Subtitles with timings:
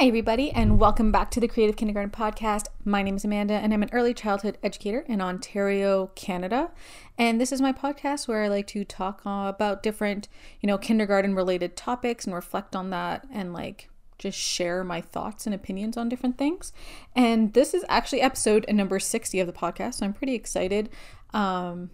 [0.00, 2.68] Hi, everybody, and welcome back to the Creative Kindergarten Podcast.
[2.86, 6.70] My name is Amanda, and I'm an early childhood educator in Ontario, Canada.
[7.18, 10.26] And this is my podcast where I like to talk about different,
[10.62, 15.44] you know, kindergarten related topics and reflect on that and like just share my thoughts
[15.44, 16.72] and opinions on different things.
[17.14, 20.88] And this is actually episode number 60 of the podcast, so I'm pretty excited.
[21.34, 21.90] Um,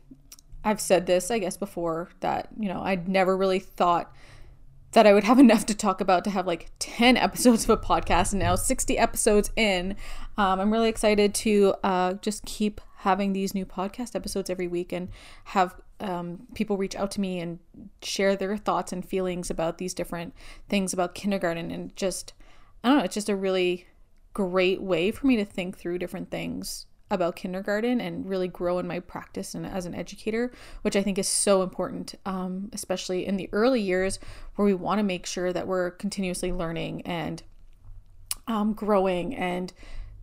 [0.62, 4.14] I've said this, I guess, before that, you know, I'd never really thought
[4.92, 7.76] that I would have enough to talk about to have like 10 episodes of a
[7.76, 8.32] podcast.
[8.32, 9.96] And now 60 episodes in,
[10.36, 14.92] um, I'm really excited to uh, just keep having these new podcast episodes every week
[14.92, 15.08] and
[15.44, 17.58] have um, people reach out to me and
[18.02, 20.34] share their thoughts and feelings about these different
[20.68, 21.70] things about kindergarten.
[21.70, 22.32] And just,
[22.82, 23.86] I don't know, it's just a really
[24.34, 28.87] great way for me to think through different things about kindergarten and really grow in
[28.87, 30.51] my practice and as an educator,
[30.83, 34.19] which I think is so important, um, especially in the early years
[34.56, 37.42] where we want to make sure that we're continuously learning and
[38.48, 39.73] um, growing and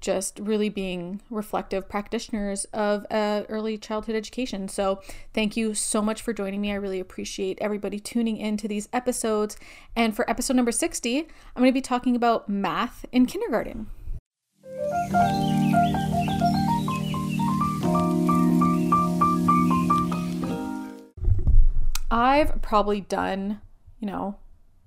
[0.03, 4.67] just really being reflective practitioners of uh, early childhood education.
[4.67, 5.01] So,
[5.33, 6.73] thank you so much for joining me.
[6.73, 9.55] I really appreciate everybody tuning in to these episodes.
[9.95, 13.87] And for episode number 60, I'm going to be talking about math in kindergarten.
[22.13, 23.59] I've probably done,
[23.99, 24.37] you know,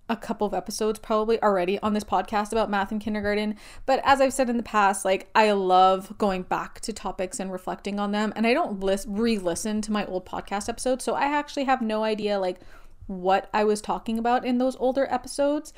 [0.09, 3.57] a couple of episodes probably already on this podcast about math in kindergarten.
[3.85, 7.51] But as I've said in the past, like I love going back to topics and
[7.51, 8.33] reflecting on them.
[8.37, 11.03] And I don't list, re listen to my old podcast episodes.
[11.03, 12.61] So I actually have no idea like
[13.09, 15.73] what I was talking about in those older episodes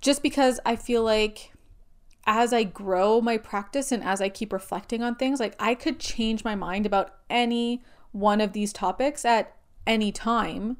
[0.00, 1.52] just because I feel like
[2.26, 5.98] as I grow my practice and as I keep reflecting on things, like I could
[5.98, 9.54] change my mind about any one of these topics at
[9.86, 10.76] any time.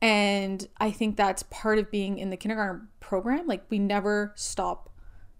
[0.00, 3.46] And I think that's part of being in the kindergarten program.
[3.46, 4.90] Like, we never stop,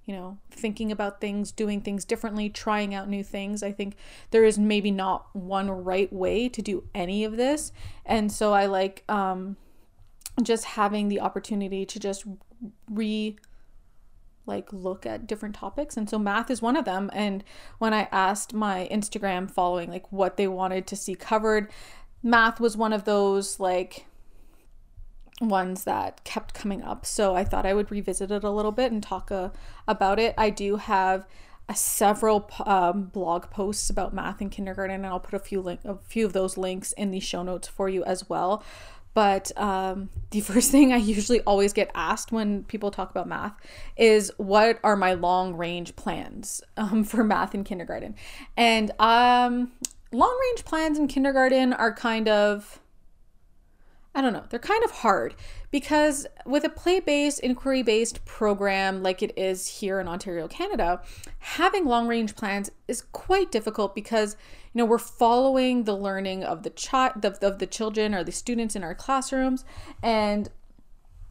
[0.06, 3.62] you know, thinking about things, doing things differently, trying out new things.
[3.62, 3.96] I think
[4.30, 7.72] there is maybe not one right way to do any of this.
[8.06, 9.56] And so I like um,
[10.42, 12.24] just having the opportunity to just
[12.90, 13.36] re
[14.46, 17.42] like look at different topics and so math is one of them and
[17.78, 21.70] when i asked my instagram following like what they wanted to see covered
[22.24, 24.06] math was one of those like
[25.40, 27.04] ones that kept coming up.
[27.04, 29.50] So I thought I would revisit it a little bit and talk uh,
[29.86, 30.34] about it.
[30.38, 31.26] I do have
[31.68, 35.80] uh, several um, blog posts about math in kindergarten, and I'll put a few link
[35.84, 38.64] a few of those links in the show notes for you as well.
[39.12, 43.54] But um, the first thing I usually always get asked when people talk about math
[43.96, 48.14] is what are my long range plans um, for math in kindergarten?
[48.56, 49.72] And um,
[50.14, 52.80] long range plans in kindergarten are kind of
[54.16, 55.34] I don't know, they're kind of hard
[55.72, 61.02] because with a play based, inquiry based program like it is here in Ontario, Canada,
[61.40, 64.36] having long range plans is quite difficult because,
[64.72, 68.30] you know, we're following the learning of the child, of, of the children or the
[68.30, 69.64] students in our classrooms.
[70.00, 70.48] And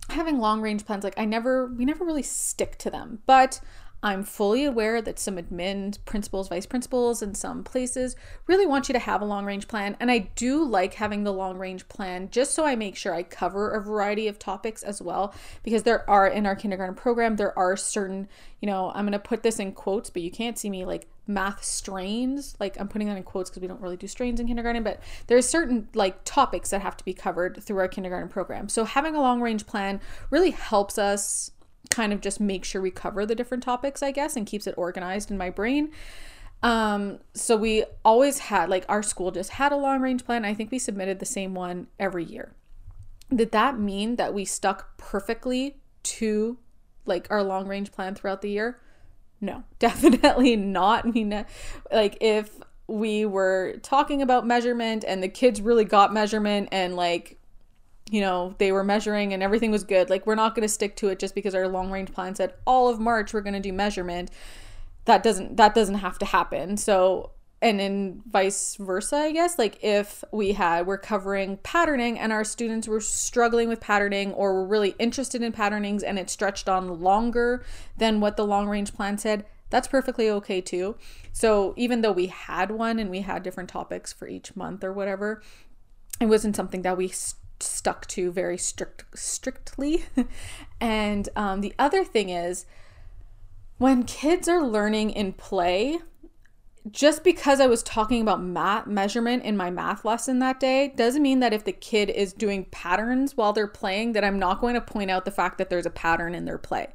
[0.10, 3.20] having long range plans, like I never, we never really stick to them.
[3.26, 3.62] But
[4.04, 8.94] I'm fully aware that some admin principals, vice principals in some places really want you
[8.94, 9.96] to have a long range plan.
[10.02, 13.24] And I do like having the long range plan just so I make sure I
[13.24, 15.34] cover a variety of topics as well.
[15.64, 18.28] Because there are in our kindergarten program, there are certain,
[18.60, 21.08] you know, I'm going to put this in quotes, but you can't see me like
[21.26, 22.58] math strains.
[22.60, 25.00] Like I'm putting that in quotes because we don't really do strains in kindergarten, but
[25.28, 28.68] there's certain like topics that have to be covered through our kindergarten program.
[28.68, 31.52] So having a long range plan really helps us
[31.90, 34.76] kind of just make sure we cover the different topics, I guess, and keeps it
[34.78, 35.92] organized in my brain.
[36.62, 40.46] Um, so we always had like our school just had a long range plan.
[40.46, 42.54] I think we submitted the same one every year.
[43.34, 46.58] Did that mean that we stuck perfectly to
[47.06, 48.80] like our long range plan throughout the year?
[49.42, 51.06] No, definitely not.
[51.06, 51.46] I mean,
[51.92, 52.50] like if
[52.88, 57.38] we were talking about measurement and the kids really got measurement and like
[58.14, 60.08] you know, they were measuring and everything was good.
[60.08, 62.54] Like, we're not going to stick to it just because our long range plan said
[62.64, 64.30] all of March we're going to do measurement.
[65.06, 66.78] That doesn't that doesn't have to happen.
[66.78, 72.32] So, and in vice versa, I guess, like if we had we're covering patterning and
[72.32, 76.70] our students were struggling with patterning or were really interested in patternings and it stretched
[76.70, 77.66] on longer
[77.98, 80.98] than what the long range plan said, that's perfectly okay too.
[81.32, 84.94] So, even though we had one and we had different topics for each month or
[84.94, 85.42] whatever,
[86.22, 87.12] it wasn't something that we
[87.64, 90.06] stuck to very strict strictly.
[90.82, 92.66] and um, the other thing is
[93.78, 96.00] when kids are learning in play,
[96.92, 101.22] just because I was talking about math measurement in my math lesson that day doesn't
[101.22, 104.76] mean that if the kid is doing patterns while they're playing that I'm not going
[104.76, 106.88] to point out the fact that there's a pattern in their play.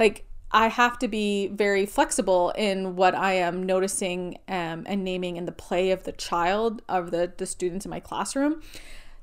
[0.00, 5.36] Like I have to be very flexible in what I am noticing um, and naming
[5.36, 8.62] in the play of the child, of the, the students in my classroom,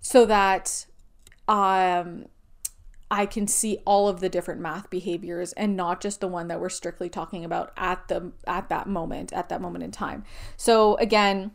[0.02, 0.86] so that
[1.52, 2.28] um,
[3.12, 6.62] I can see all of the different math behaviors and not just the one that
[6.62, 10.24] we're strictly talking about at the at that moment, at that moment in time.
[10.56, 11.52] So again,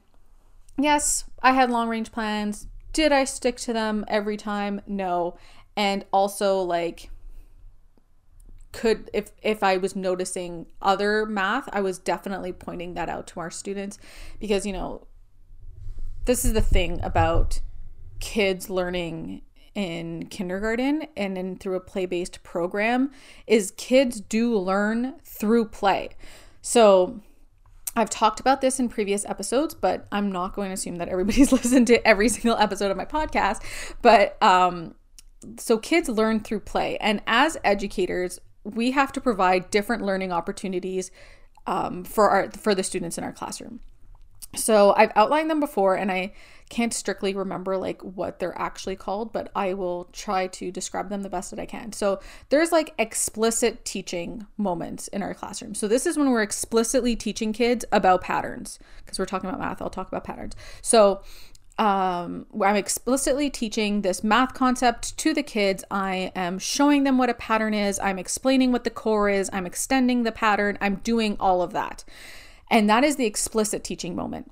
[0.79, 2.69] yes, I had long range plans.
[2.93, 4.83] Did I stick to them every time?
[4.87, 5.39] No.
[5.77, 7.11] And also like
[8.73, 13.41] could if if I was noticing other math, I was definitely pointing that out to
[13.41, 13.99] our students
[14.39, 15.07] because you know
[16.27, 17.61] this is the thing about
[18.21, 19.41] kids learning
[19.77, 23.13] in kindergarten and then through a play-based program
[23.47, 26.09] is kids do learn through play.
[26.63, 27.21] So
[27.95, 31.53] I've talked about this in previous episodes, but I'm not going to assume that everybody's
[31.53, 33.63] listened to every single episode of my podcast.
[34.01, 34.95] But um,
[35.59, 36.97] so kids learn through play.
[36.97, 41.11] And as educators, we have to provide different learning opportunities
[41.67, 43.81] um, for our for the students in our classroom.
[44.55, 46.33] So I've outlined them before, and I
[46.69, 51.23] can't strictly remember like what they're actually called, but I will try to describe them
[51.23, 51.93] the best that I can.
[51.93, 55.75] So there's like explicit teaching moments in our classroom.
[55.75, 59.81] So this is when we're explicitly teaching kids about patterns because we're talking about math.
[59.81, 60.57] I'll talk about patterns.
[60.83, 61.23] So
[61.79, 65.85] um, I'm explicitly teaching this math concept to the kids.
[65.91, 68.01] I am showing them what a pattern is.
[68.01, 69.51] I'm explaining what the core is.
[69.53, 70.79] I'm extending the pattern.
[70.81, 72.05] I'm doing all of that.
[72.71, 74.51] And that is the explicit teaching moment.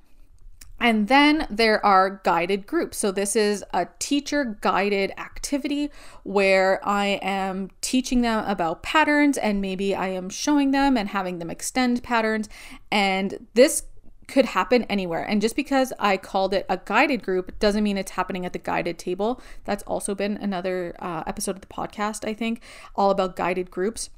[0.79, 2.97] And then there are guided groups.
[2.97, 5.89] So, this is a teacher guided activity
[6.23, 11.39] where I am teaching them about patterns and maybe I am showing them and having
[11.39, 12.49] them extend patterns.
[12.91, 13.83] And this
[14.27, 15.23] could happen anywhere.
[15.23, 18.59] And just because I called it a guided group doesn't mean it's happening at the
[18.59, 19.41] guided table.
[19.63, 22.61] That's also been another uh, episode of the podcast, I think,
[22.95, 24.09] all about guided groups,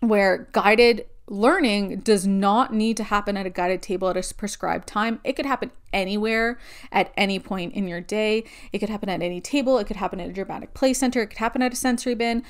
[0.00, 4.88] where guided learning does not need to happen at a guided table at a prescribed
[4.88, 5.20] time.
[5.24, 6.58] It could happen anywhere
[6.90, 8.44] at any point in your day.
[8.72, 9.78] It could happen at any table.
[9.78, 11.22] It could happen at a dramatic play center.
[11.22, 12.42] It could happen at a sensory bin.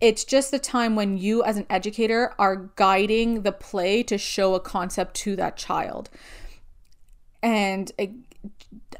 [0.00, 4.54] It's just the time when you, as an educator, are guiding the play to show
[4.54, 6.08] a concept to that child.
[7.42, 8.12] And I,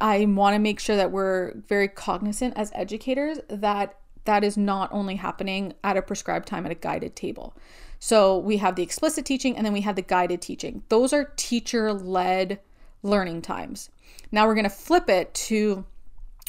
[0.00, 4.92] I want to make sure that we're very cognizant as educators that that is not
[4.92, 7.54] only happening at a prescribed time at a guided table.
[7.98, 10.82] So we have the explicit teaching and then we have the guided teaching.
[10.88, 12.60] Those are teacher led
[13.02, 13.90] learning times.
[14.30, 15.84] Now we're going to flip it to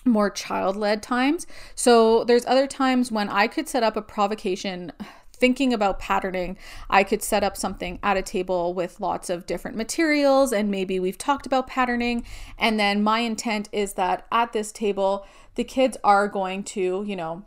[0.05, 1.45] more child led times.
[1.75, 4.91] So there's other times when I could set up a provocation
[5.33, 6.57] thinking about patterning,
[6.89, 10.99] I could set up something at a table with lots of different materials and maybe
[10.99, 12.25] we've talked about patterning.
[12.57, 15.25] And then my intent is that at this table,
[15.55, 17.45] the kids are going to, you know,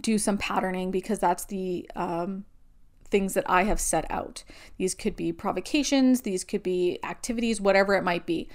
[0.00, 2.44] do some patterning because that's the um,
[3.16, 4.44] things that I have set out.
[4.76, 8.46] These could be provocations, these could be activities, whatever it might be.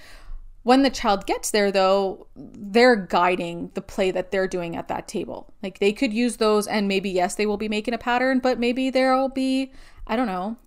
[0.61, 5.07] When the child gets there, though, they're guiding the play that they're doing at that
[5.07, 5.51] table.
[5.63, 8.59] Like they could use those, and maybe, yes, they will be making a pattern, but
[8.59, 9.71] maybe there'll be,
[10.05, 10.57] I don't know,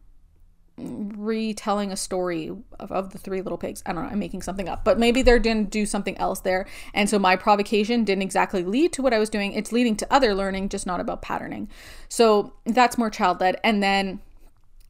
[0.77, 2.49] retelling a story
[2.81, 3.83] of, of the three little pigs.
[3.87, 6.41] I don't know, I'm making something up, but maybe they're going to do something else
[6.41, 6.67] there.
[6.93, 9.53] And so my provocation didn't exactly lead to what I was doing.
[9.53, 11.69] It's leading to other learning, just not about patterning.
[12.09, 13.61] So that's more child led.
[13.63, 14.21] And then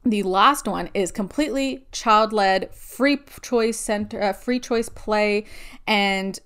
[0.03, 5.45] the last one is completely child led, free choice center, uh, free choice play,
[5.87, 6.39] and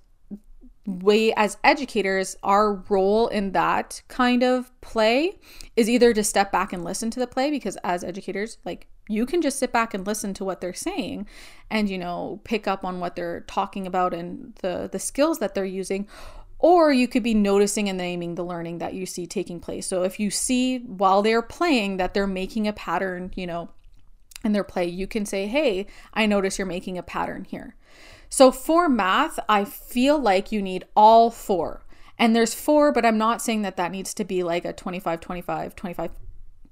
[0.86, 5.38] we as educators our role in that kind of play
[5.76, 9.26] is either to step back and listen to the play because as educators like you
[9.26, 11.28] can just sit back and listen to what they're saying
[11.70, 15.54] and you know pick up on what they're talking about and the the skills that
[15.54, 16.08] they're using
[16.60, 19.88] or you could be noticing and naming the learning that you see taking place.
[19.88, 23.70] So if you see while they're playing that they're making a pattern, you know,
[24.44, 27.76] in their play, you can say, Hey, I notice you're making a pattern here.
[28.30, 31.86] So for math, I feel like you need all four.
[32.18, 35.22] And there's four, but I'm not saying that that needs to be like a 25,
[35.22, 36.12] 25, 25,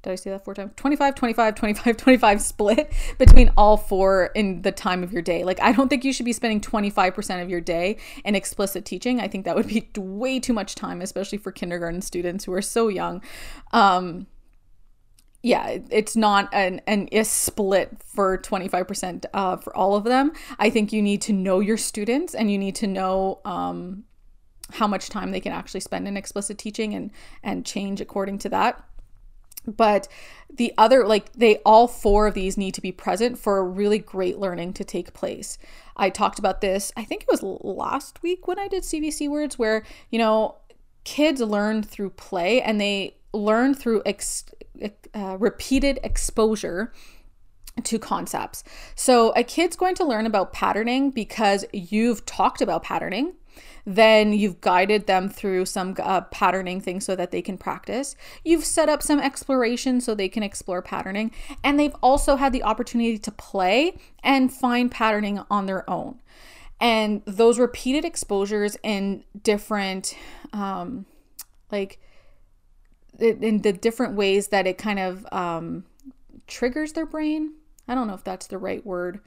[0.07, 0.71] did I say that four times?
[0.75, 5.43] 25, 25, 25, 25 split between all four in the time of your day.
[5.43, 9.19] Like, I don't think you should be spending 25% of your day in explicit teaching.
[9.19, 12.61] I think that would be way too much time, especially for kindergarten students who are
[12.61, 13.21] so young.
[13.71, 14.27] Um,
[15.43, 20.31] yeah, it's not an, an a split for 25% uh, for all of them.
[20.57, 24.05] I think you need to know your students and you need to know um,
[24.71, 27.11] how much time they can actually spend in explicit teaching and,
[27.43, 28.83] and change according to that
[29.67, 30.07] but
[30.53, 33.99] the other like they all four of these need to be present for a really
[33.99, 35.57] great learning to take place
[35.97, 39.59] i talked about this i think it was last week when i did cvc words
[39.59, 40.55] where you know
[41.03, 44.45] kids learn through play and they learn through ex-
[45.13, 46.91] uh, repeated exposure
[47.83, 48.63] to concepts.
[48.95, 53.33] So a kid's going to learn about patterning because you've talked about patterning.
[53.85, 58.15] Then you've guided them through some uh, patterning things so that they can practice.
[58.43, 61.31] You've set up some exploration so they can explore patterning.
[61.63, 66.19] And they've also had the opportunity to play and find patterning on their own.
[66.79, 70.15] And those repeated exposures in different,
[70.53, 71.05] um,
[71.71, 71.99] like,
[73.19, 75.85] in the different ways that it kind of um,
[76.45, 77.53] triggers their brain
[77.87, 79.19] I don't know if that's the right word,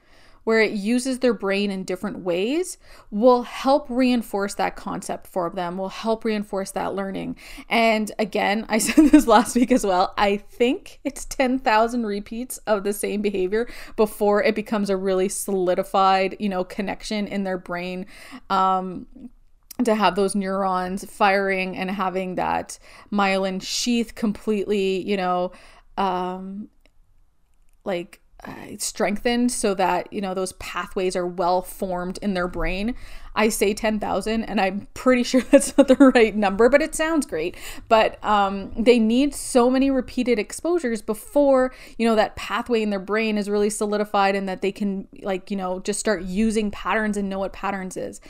[0.43, 2.77] where it uses their brain in different ways
[3.09, 7.37] will help reinforce that concept for them, will help reinforce that learning.
[7.69, 10.13] And again, I said this last week as well.
[10.17, 16.35] I think it's 10,000 repeats of the same behavior before it becomes a really solidified,
[16.39, 18.05] you know, connection in their brain.
[18.49, 19.07] Um,
[19.83, 22.77] to have those neurons firing and having that
[23.11, 25.51] myelin sheath completely, you know,
[25.97, 26.69] um,
[27.83, 32.95] like uh, strengthened so that you know those pathways are well formed in their brain.
[33.33, 37.25] I say 10000 and i'm pretty sure that's not the right number but it sounds
[37.25, 37.55] great.
[37.87, 42.99] But um, they need so many repeated exposures before you know that pathway in their
[42.99, 47.17] brain is really solidified and that they can like you know just start using patterns
[47.17, 48.21] and know what patterns is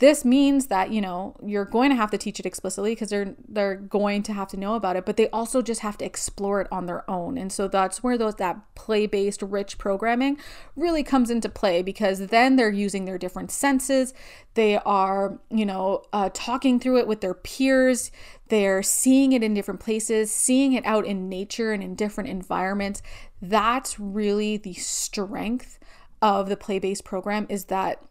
[0.00, 3.34] this means that, you know, you're going to have to teach it explicitly because they're
[3.46, 6.62] they're going to have to know about it, but they also just have to explore
[6.62, 7.36] it on their own.
[7.36, 10.38] And so that's where those that play-based rich programming
[10.74, 14.14] really comes into play because then they're using their different senses.
[14.54, 18.10] They are, you know, uh, talking through it with their peers.
[18.48, 23.02] They're seeing it in different places, seeing it out in nature and in different environments.
[23.42, 25.78] That's really the strength
[26.22, 28.02] of the play-based program is that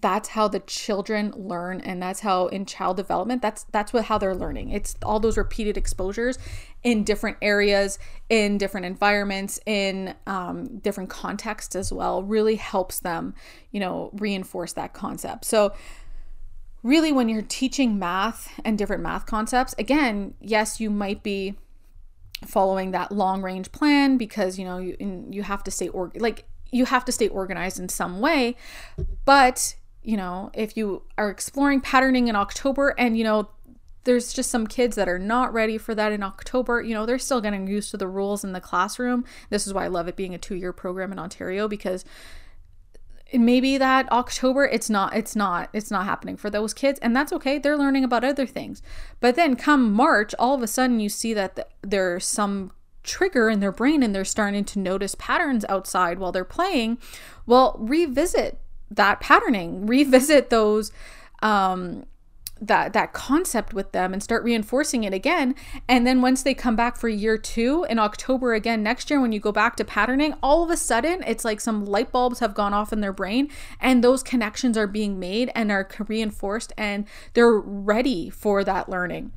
[0.00, 4.18] that's how the children learn and that's how in child development that's that's what how
[4.18, 4.70] they're learning.
[4.70, 6.38] It's all those repeated exposures
[6.82, 7.98] in different areas
[8.28, 13.34] in different environments in um, different contexts as well really helps them
[13.70, 15.44] you know reinforce that concept.
[15.44, 15.72] So
[16.82, 21.56] really when you're teaching math and different math concepts again yes you might be
[22.44, 24.96] following that long range plan because you know you
[25.30, 28.54] you have to stay or like you have to stay organized in some way
[29.24, 29.74] but
[30.06, 33.48] you know, if you are exploring patterning in October and, you know,
[34.04, 36.80] there's just some kids that are not ready for that in October.
[36.80, 39.24] You know, they're still getting used to the rules in the classroom.
[39.50, 42.04] This is why I love it being a two year program in Ontario because
[43.34, 47.32] maybe that October it's not it's not it's not happening for those kids and that's
[47.32, 48.80] okay they're learning about other things
[49.18, 52.70] but then come March all of a sudden you see that there's some
[53.02, 56.98] trigger in their brain and they're starting to notice patterns outside while they're playing
[57.46, 60.92] well revisit that patterning, revisit those
[61.42, 62.04] um
[62.60, 65.54] that that concept with them and start reinforcing it again.
[65.88, 69.32] And then once they come back for year 2 in October again next year when
[69.32, 72.54] you go back to patterning all of a sudden it's like some light bulbs have
[72.54, 73.50] gone off in their brain
[73.80, 79.32] and those connections are being made and are reinforced and they're ready for that learning.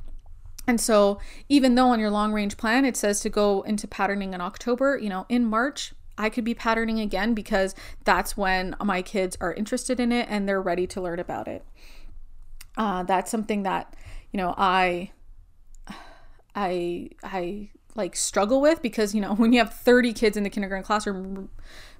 [0.66, 4.32] And so even though on your long range plan it says to go into patterning
[4.32, 7.74] in October you know in March I could be patterning again because
[8.04, 11.64] that's when my kids are interested in it and they're ready to learn about it.
[12.76, 13.96] Uh, that's something that
[14.30, 15.12] you know I
[16.54, 20.50] I I like struggle with because you know when you have 30 kids in the
[20.50, 21.48] kindergarten classroom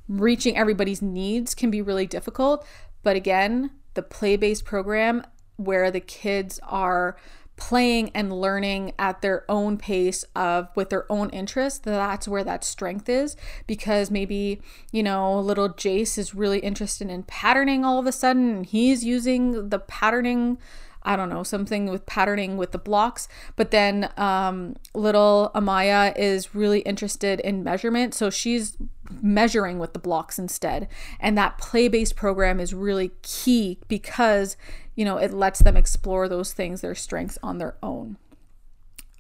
[0.06, 2.66] reaching everybody's needs can be really difficult
[3.02, 5.24] but again the play-based program
[5.56, 7.16] where the kids are
[7.60, 12.64] playing and learning at their own pace of with their own interests that's where that
[12.64, 13.36] strength is.
[13.66, 18.64] Because maybe you know little jace is really interested in patterning all of a sudden
[18.64, 20.58] he's using the patterning
[21.02, 23.28] I don't know, something with patterning with the blocks.
[23.56, 28.14] But then um, little Amaya is really interested in measurement.
[28.14, 28.76] So she's
[29.22, 30.88] measuring with the blocks instead.
[31.18, 34.56] And that play based program is really key because,
[34.94, 38.18] you know, it lets them explore those things, their strengths on their own.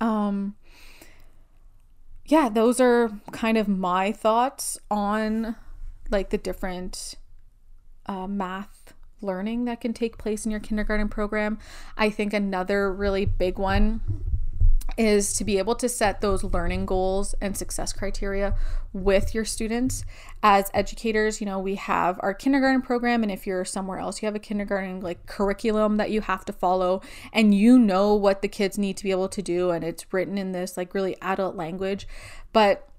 [0.00, 0.56] Um,
[2.26, 5.56] yeah, those are kind of my thoughts on
[6.10, 7.16] like the different
[8.06, 11.58] uh, math learning that can take place in your kindergarten program.
[11.96, 14.00] I think another really big one
[14.96, 18.54] is to be able to set those learning goals and success criteria
[18.92, 20.04] with your students.
[20.42, 24.26] As educators, you know, we have our kindergarten program, and if you're somewhere else, you
[24.26, 27.00] have a kindergarten like curriculum that you have to follow,
[27.32, 30.36] and you know what the kids need to be able to do, and it's written
[30.36, 32.08] in this like really adult language.
[32.52, 32.89] But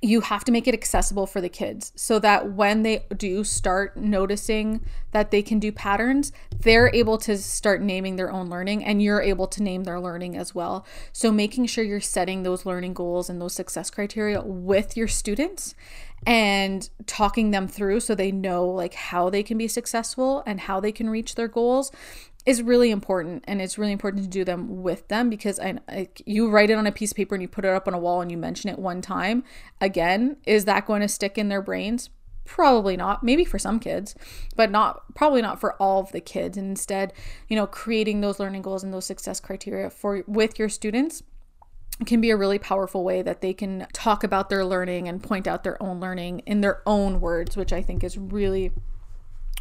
[0.00, 3.96] you have to make it accessible for the kids so that when they do start
[3.96, 9.02] noticing that they can do patterns, they're able to start naming their own learning and
[9.02, 10.86] you're able to name their learning as well.
[11.12, 15.74] So, making sure you're setting those learning goals and those success criteria with your students
[16.26, 20.80] and talking them through so they know like how they can be successful and how
[20.80, 21.92] they can reach their goals
[22.48, 26.08] is really important and it's really important to do them with them because I, I,
[26.24, 27.98] you write it on a piece of paper and you put it up on a
[27.98, 29.44] wall and you mention it one time.
[29.82, 32.08] Again is that going to stick in their brains?
[32.46, 33.22] Probably not.
[33.22, 34.14] Maybe for some kids
[34.56, 36.56] but not probably not for all of the kids.
[36.56, 37.12] And instead
[37.48, 41.22] you know creating those learning goals and those success criteria for with your students
[42.06, 45.46] can be a really powerful way that they can talk about their learning and point
[45.46, 48.70] out their own learning in their own words which i think is really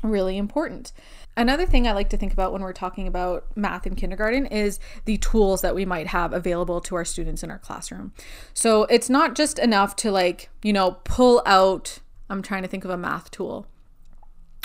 [0.03, 0.93] really important
[1.37, 4.79] Another thing I like to think about when we're talking about math in kindergarten is
[5.05, 8.11] the tools that we might have available to our students in our classroom.
[8.55, 12.85] So it's not just enough to, like, you know, pull out, I'm trying to think
[12.85, 13.67] of a math tool.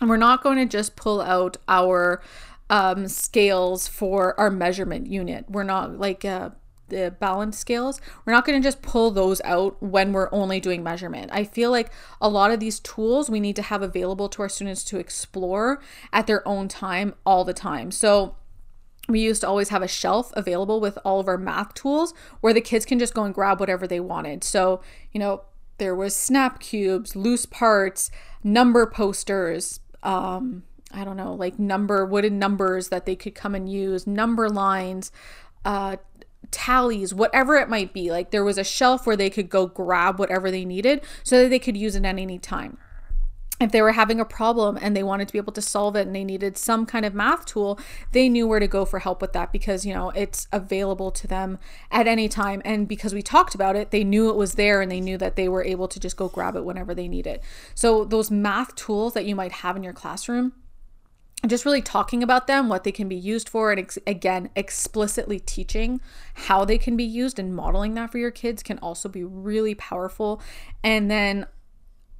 [0.00, 2.22] And we're not going to just pull out our
[2.70, 5.44] um, scales for our measurement unit.
[5.50, 6.50] We're not like, uh,
[6.92, 10.82] the balance scales, we're not going to just pull those out when we're only doing
[10.82, 11.30] measurement.
[11.32, 14.48] I feel like a lot of these tools we need to have available to our
[14.48, 15.82] students to explore
[16.12, 17.90] at their own time all the time.
[17.90, 18.36] So,
[19.08, 22.54] we used to always have a shelf available with all of our math tools where
[22.54, 24.44] the kids can just go and grab whatever they wanted.
[24.44, 24.80] So,
[25.10, 25.42] you know,
[25.78, 28.10] there was snap cubes, loose parts,
[28.44, 33.70] number posters, um, I don't know, like number wooden numbers that they could come and
[33.70, 35.10] use, number lines,
[35.64, 35.96] uh,
[36.50, 38.10] tallies, whatever it might be.
[38.10, 41.48] Like there was a shelf where they could go grab whatever they needed so that
[41.48, 42.78] they could use it at any time.
[43.60, 46.04] If they were having a problem and they wanted to be able to solve it
[46.04, 47.78] and they needed some kind of math tool,
[48.10, 51.28] they knew where to go for help with that because, you know, it's available to
[51.28, 52.60] them at any time.
[52.64, 55.36] And because we talked about it, they knew it was there and they knew that
[55.36, 57.40] they were able to just go grab it whenever they need it.
[57.74, 60.54] So, those math tools that you might have in your classroom,
[61.48, 65.40] just really talking about them, what they can be used for, and ex- again, explicitly
[65.40, 66.00] teaching
[66.34, 69.74] how they can be used and modeling that for your kids can also be really
[69.74, 70.40] powerful.
[70.84, 71.46] And then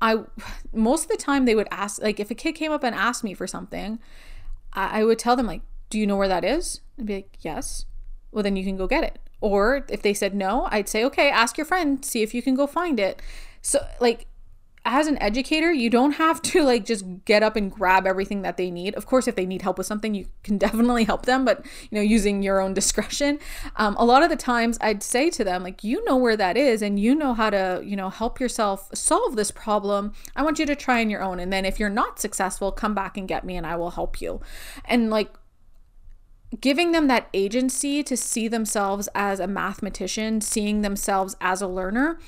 [0.01, 0.25] I,
[0.73, 3.23] most of the time, they would ask, like, if a kid came up and asked
[3.23, 4.01] me for something,
[4.73, 6.81] I, I would tell them, like, do you know where that is?
[6.99, 7.87] I'd be like, yes.
[8.33, 9.21] Well, then you can go get it.
[9.41, 12.55] Or if they said no, I'd say, okay, ask your friend, see if you can
[12.55, 13.23] go find it.
[13.61, 14.27] So, like,
[14.85, 18.57] as an educator, you don't have to like just get up and grab everything that
[18.57, 18.95] they need.
[18.97, 21.97] Of course, if they need help with something, you can definitely help them, but you
[21.97, 23.39] know, using your own discretion.
[23.77, 26.57] Um, a lot of the times, I'd say to them, like, you know where that
[26.57, 30.13] is, and you know how to, you know, help yourself solve this problem.
[30.35, 32.95] I want you to try on your own, and then if you're not successful, come
[32.95, 34.41] back and get me, and I will help you.
[34.85, 35.33] And like
[36.61, 42.19] giving them that agency to see themselves as a mathematician, seeing themselves as a learner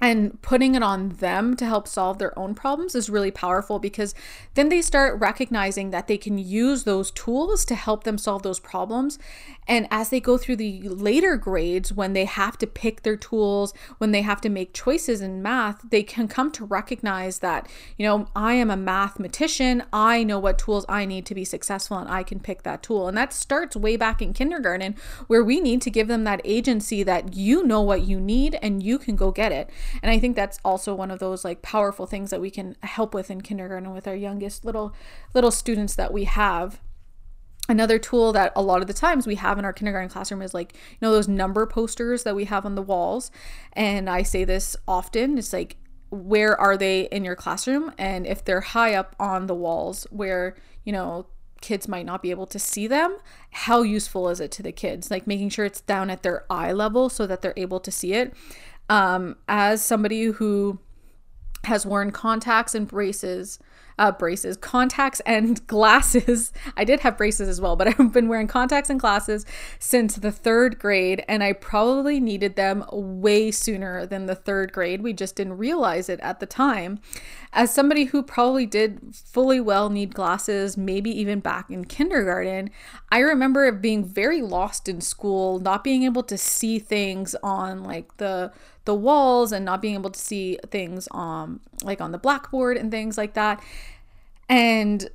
[0.00, 4.14] and putting it on them to help solve their own problems is really powerful because
[4.54, 8.60] then they start recognizing that they can use those tools to help them solve those
[8.60, 9.18] problems
[9.66, 13.72] and as they go through the later grades, when they have to pick their tools,
[13.98, 18.06] when they have to make choices in math, they can come to recognize that, you
[18.06, 19.82] know, I am a mathematician.
[19.92, 23.08] I know what tools I need to be successful and I can pick that tool.
[23.08, 24.96] And that starts way back in kindergarten,
[25.28, 28.82] where we need to give them that agency that you know what you need and
[28.82, 29.70] you can go get it.
[30.02, 33.14] And I think that's also one of those like powerful things that we can help
[33.14, 34.94] with in kindergarten with our youngest little
[35.34, 36.80] little students that we have.
[37.68, 40.52] Another tool that a lot of the times we have in our kindergarten classroom is
[40.52, 43.30] like you know those number posters that we have on the walls.
[43.72, 45.76] And i say this often it's like
[46.10, 47.92] where are they in your classroom?
[47.98, 51.26] And if they're high up on the walls where you know
[51.60, 53.16] kids might not be able to see them
[53.50, 55.10] how useful is it to the kids?
[55.10, 58.12] Like making sure it's down at their eye level so that they're able to see
[58.12, 58.34] it
[58.94, 60.78] um, as somebody who
[61.64, 63.58] has worn contacts and braces
[63.98, 66.52] uh, braces, contacts, and glasses.
[66.76, 69.46] I did have braces as well, but I've been wearing contacts and glasses
[69.78, 75.02] since the third grade, and I probably needed them way sooner than the third grade.
[75.02, 77.00] We just didn't realize it at the time.
[77.52, 82.70] As somebody who probably did fully well need glasses, maybe even back in kindergarten,
[83.12, 88.16] I remember being very lost in school, not being able to see things on like
[88.16, 88.52] the
[88.84, 92.90] the walls and not being able to see things um like on the blackboard and
[92.90, 93.62] things like that.
[94.48, 95.08] And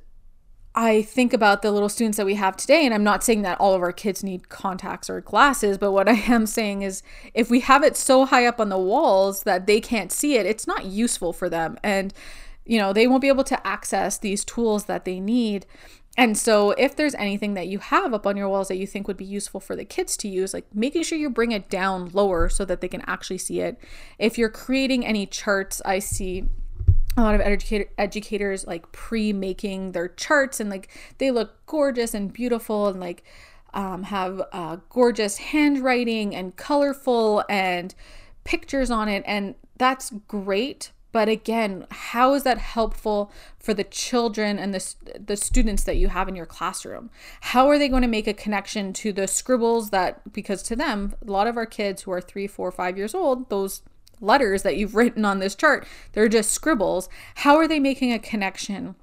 [0.74, 3.58] I think about the little students that we have today, and I'm not saying that
[3.58, 7.02] all of our kids need contacts or glasses, but what I am saying is
[7.34, 10.46] if we have it so high up on the walls that they can't see it,
[10.46, 11.76] it's not useful for them.
[11.82, 12.14] And,
[12.64, 15.66] you know, they won't be able to access these tools that they need.
[16.16, 19.06] And so, if there's anything that you have up on your walls that you think
[19.06, 22.10] would be useful for the kids to use, like making sure you bring it down
[22.12, 23.78] lower so that they can actually see it.
[24.18, 26.48] If you're creating any charts, I see
[27.16, 32.32] a lot of educator, educators like pre-making their charts and like they look gorgeous and
[32.32, 33.24] beautiful and like
[33.74, 37.94] um, have uh, gorgeous handwriting and colorful and
[38.44, 44.58] pictures on it and that's great but again how is that helpful for the children
[44.58, 44.94] and the,
[45.26, 48.34] the students that you have in your classroom how are they going to make a
[48.34, 52.20] connection to the scribbles that because to them a lot of our kids who are
[52.20, 53.82] three four five years old those
[54.20, 55.86] letters that you've written on this chart.
[56.12, 57.08] They're just scribbles.
[57.36, 58.96] How are they making a connection?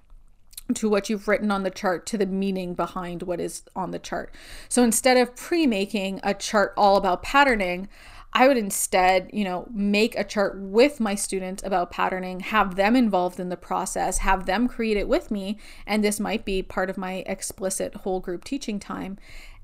[0.74, 4.00] to what you've written on the chart to the meaning behind what is on the
[4.00, 4.36] chart.
[4.68, 7.88] So instead of pre-making a chart all about patterning,
[8.38, 12.96] I would instead, you know, make a chart with my students about patterning, have them
[12.96, 16.92] involved in the process, have them create it with me, and this might be part
[16.92, 19.18] of my explicit whole group teaching time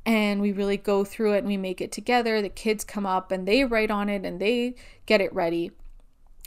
[0.08, 2.42] and we really go through it and we make it together.
[2.42, 4.74] The kids come up and they write on it and they
[5.06, 5.70] get it ready.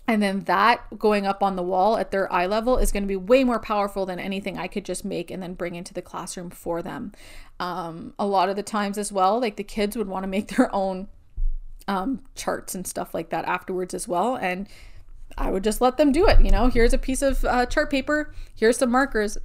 [0.09, 3.09] And then that going up on the wall at their eye level is going to
[3.09, 6.03] be way more powerful than anything I could just make and then bring into the
[6.03, 7.13] classroom for them.
[7.59, 10.49] Um, a lot of the times as well, like the kids would want to make
[10.49, 11.09] their own
[11.89, 14.37] um, charts and stuff like that afterwards as well.
[14.37, 14.69] And
[15.39, 16.41] I would just let them do it.
[16.41, 19.39] You know, here's a piece of uh, chart paper, here's some markers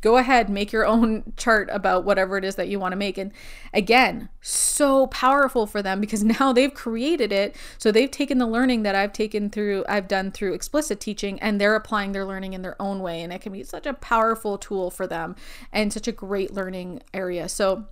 [0.00, 3.18] go ahead make your own chart about whatever it is that you want to make
[3.18, 3.32] and
[3.72, 8.82] again so powerful for them because now they've created it so they've taken the learning
[8.82, 12.62] that i've taken through i've done through explicit teaching and they're applying their learning in
[12.62, 15.36] their own way and it can be such a powerful tool for them
[15.72, 17.86] and such a great learning area so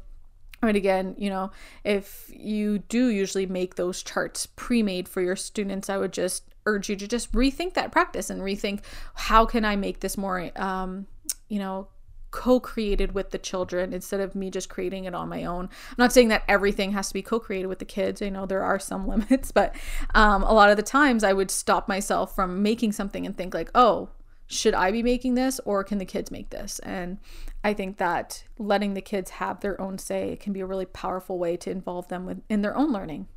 [0.62, 1.51] and again, you know,
[1.85, 6.44] if you do usually make those charts pre made for your students, I would just
[6.66, 8.81] urge you to just rethink that practice and rethink
[9.14, 11.07] how can I make this more, um,
[11.49, 11.88] you know,
[12.31, 15.64] co-created with the children instead of me just creating it on my own.
[15.64, 18.21] I'm not saying that everything has to be co-created with the kids.
[18.21, 19.75] I know there are some limits, but
[20.14, 23.55] um, a lot of the times I would stop myself from making something and think
[23.55, 24.11] like, oh,
[24.49, 26.79] should I be making this or can the kids make this?
[26.81, 27.19] And
[27.63, 31.39] I think that letting the kids have their own say can be a really powerful
[31.39, 33.29] way to involve them with, in their own learning.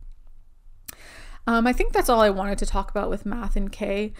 [1.45, 4.13] Um, I think that's all I wanted to talk about with math and K.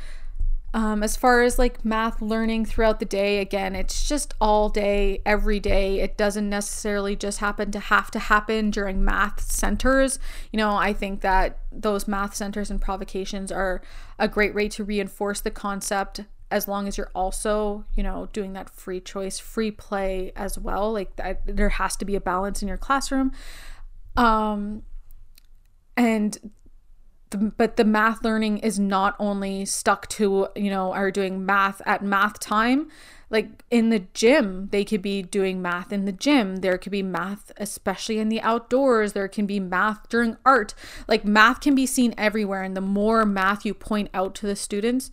[0.74, 5.22] Um, as far as like math learning throughout the day, again, it's just all day,
[5.26, 6.00] every day.
[6.00, 10.20] It doesn't necessarily just happen to have to happen during math centers.
[10.52, 13.82] You know, I think that those math centers and provocations are
[14.20, 18.54] a great way to reinforce the concept as long as you're also, you know, doing
[18.54, 20.92] that free choice, free play as well.
[20.92, 23.32] Like there has to be a balance in your classroom.
[24.18, 24.84] Um,
[25.98, 26.52] and
[27.32, 31.82] the, but the math learning is not only stuck to you know are doing math
[31.86, 32.90] at math time
[33.30, 37.02] like in the gym they could be doing math in the gym there could be
[37.02, 40.74] math especially in the outdoors there can be math during art
[41.08, 44.56] like math can be seen everywhere and the more math you point out to the
[44.56, 45.12] students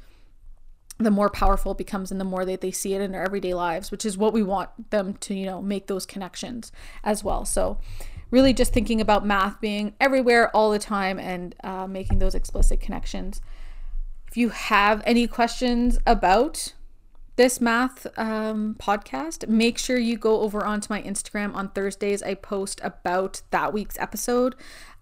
[0.98, 3.54] the more powerful it becomes and the more that they see it in their everyday
[3.54, 6.72] lives which is what we want them to you know make those connections
[7.04, 7.78] as well so
[8.30, 12.80] really just thinking about math being everywhere all the time and uh, making those explicit
[12.80, 13.40] connections.
[14.26, 16.74] If you have any questions about
[17.36, 22.22] this math um, podcast, make sure you go over onto my Instagram on Thursdays.
[22.22, 24.54] I post about that week's episode.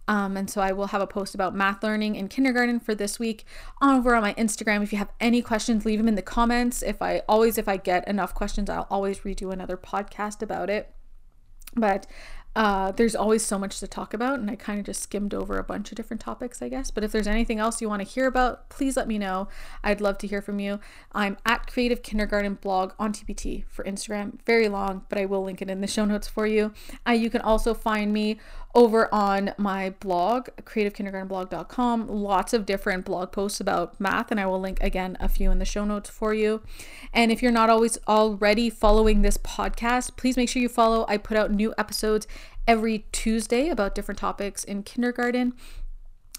[0.09, 3.19] Um, and so I will have a post about math learning in kindergarten for this
[3.19, 3.45] week
[3.83, 4.83] over on my Instagram.
[4.83, 6.83] If you have any questions, leave them in the comments.
[6.83, 10.93] If I always, if I get enough questions, I'll always redo another podcast about it.
[11.75, 12.07] But
[12.57, 15.59] uh, there's always so much to talk about, and I kind of just skimmed over
[15.59, 16.91] a bunch of different topics, I guess.
[16.91, 19.49] But if there's anything else you want to hear about, please let me know.
[19.85, 20.81] I'd love to hear from you.
[21.13, 24.41] I'm at Creative Kindergarten Blog on TPT for Instagram.
[24.47, 26.73] Very long, but I will link it in the show notes for you.
[27.07, 28.39] Uh, you can also find me
[28.77, 32.09] over on my blog, creativekindergartenblog.com.
[32.09, 35.59] Lots of different blog posts about math, and I will link again a few in
[35.59, 36.63] the show notes for you.
[37.13, 41.07] And if you're not always already following this podcast, please make sure you follow.
[41.09, 42.29] I put out new episodes
[42.69, 45.55] every Tuesday about different topics in kindergarten.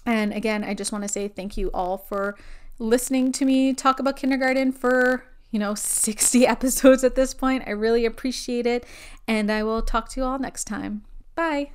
[0.06, 2.36] And again, I just want to say thank you all for
[2.78, 7.64] listening to me talk about kindergarten for you know 60 episodes at this point.
[7.66, 8.86] I really appreciate it.
[9.26, 11.02] And I will talk to you all next time.
[11.34, 11.72] Bye.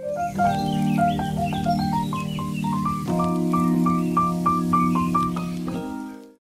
[0.00, 1.31] Thank you.